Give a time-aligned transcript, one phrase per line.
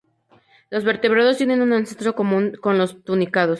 [0.71, 3.49] Los vertebrados tienen un ancestro común con los tunicados.